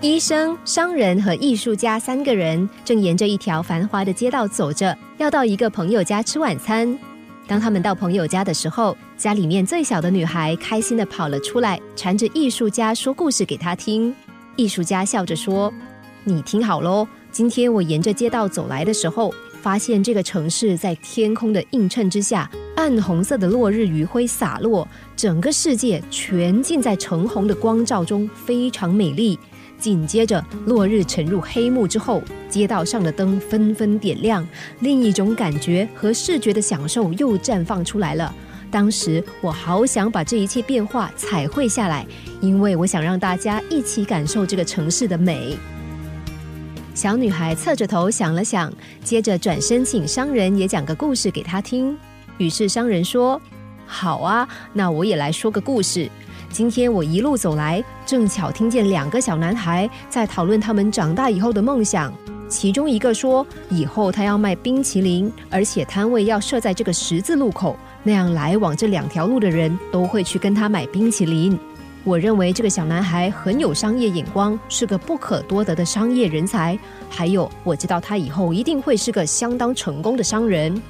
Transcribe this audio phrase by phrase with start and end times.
[0.00, 6.96] 医生、商人和艺术家三个人正沿着一条繁华的街道走着，要到一个朋友家吃晚餐。
[7.48, 14.14] 当他们到朋友家的时候，家里面最小的女孩开心的跑了出来，缠着艺术家说故事给他听。
[14.54, 15.72] 艺术家笑着说
[16.22, 24.86] ：“你听好喽，今天我沿着街道走来的时候，发现这个城市在天空的映衬之下，暗红色的落日余晖洒落，
[25.16, 29.36] 整个世界全浸在橙红的光照中，非常美丽。”
[29.78, 34.46] 紧接着，落日沉入黑幕之后，街道上的灯纷纷点亮，
[34.80, 38.34] 另一种感觉和视觉的享受又绽放出来了。
[38.70, 42.06] 当时我好想把这一切变化彩绘下来，
[42.40, 45.56] 因为我想让大家一起感受这个城市的美。
[46.94, 48.72] 小女孩侧着头想了想，
[49.04, 51.96] 接着转身请商人也讲个故事给她听。
[52.36, 53.40] 于是商人说
[53.86, 56.10] ：“好啊，那我也来说个故事。”
[56.50, 62.10] 今天我一路走来，正巧听见两个小男孩在讨论他们长大以后的梦想。
[62.48, 71.58] 其中一个说，以后他要卖冰淇淋，而且摊位要设在这个十字路口，那样来往这两条路的人都会去跟他买冰淇淋。
[72.02, 76.78] 我认为这个小男孩很有商业眼光，是个不可多得的商业人才。
[77.10, 80.80] 还有，我知道他以后一定会是个相当成功的商人。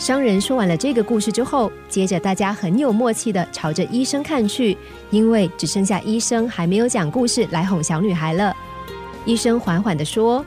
[0.00, 4.74] 商人说完了这个故事之后，接着大家很有默契的朝着医生看去，
[5.10, 8.56] 因为只剩下医生还没有讲故事来哄小女孩了。
[9.26, 10.42] 医生缓缓的说：“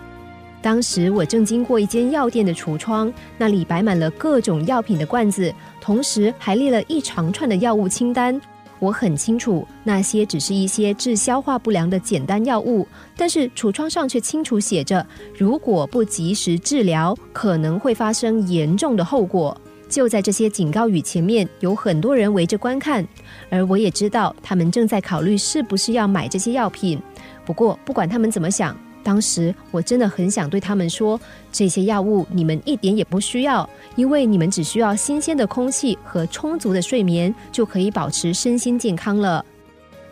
[0.59, 8.41] 当时我正经过一间药店的橱窗，那里摆满了各种药品的罐子，同时还列了一长串的药物清单。”
[8.79, 12.85] 我很清楚，那些只是一些治消化不良的简单药物，
[13.15, 15.05] 但是橱窗上却清楚写着：
[15.37, 19.55] 如果不及时治疗，可能会发生严重的后果。
[19.87, 23.07] 就在这些警告语前面，有很多人围着观看，
[23.49, 26.99] 而我也知道他们正在考虑是不是要买这些药品。
[27.45, 28.75] 不过，不管他们怎么想。
[29.03, 31.19] 当时我真的很想对他们说，
[31.51, 39.45] 这些药物你们一点也不需要，因为你们只需要新鲜的空气和充足的睡眠，就可以保持身心健康了。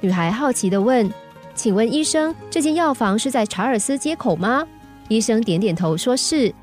[0.02, 1.10] 女孩好奇的问
[1.56, 4.68] ：“请问医生，这间药房是在查尔斯街口吗？”
[5.08, 6.54] 医生点点头，说是。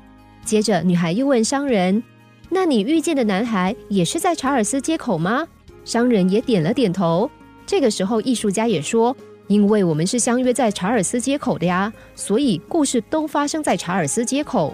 [0.45, 2.03] 接着，女孩又问商人
[2.49, 5.47] ：“那你遇见的男孩也是在查尔斯街口吗？”
[5.85, 7.29] 商人也点了点头。
[7.65, 9.15] 这个时候，艺术家也说。
[9.49, 14.71] 因为我们是相约在查尔斯街口的呀，所以故事都发生在查尔斯街口。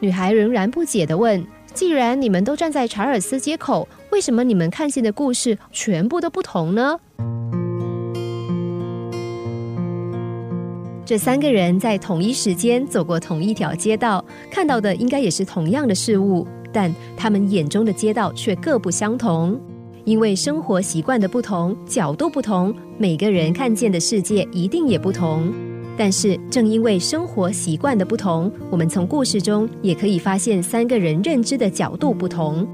[0.00, 6.98] 女孩仍然不解的问：“既然你们都站在查尔斯街口，为什么你们看见的故事全部都不同呢？”
[11.06, 19.60] 这三个人在同一时间走过同一条街道，看到的应该也是同样的事物，但他们眼中的街道却各不相同。
[20.04, 25.52] 因为生活习惯的不同，角度不同，每个人看见的世界一定也不同。
[25.96, 32.66] 但是，正因为生活习惯的不同，我们从故事中也可以发现三个人认知的角度不同。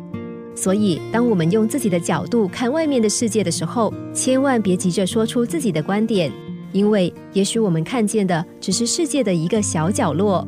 [0.55, 6.33] 所以，当我们用自己的角度看外面的世界的时候，千万别急着说出自己的观点，
[6.73, 10.47] 因为也许我们看见的只是世界的一个小角落。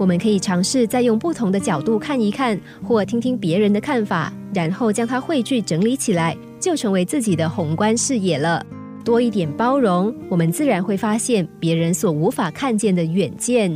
[0.00, 8.64] 我们可以尝试再用不同的角度看一看，或听听别人的看法，然后将它汇聚整理起来，就成为自己的宏观视野了。
[9.04, 13.70] 多一点包容，我们自然会发现别人所无法看见的远见。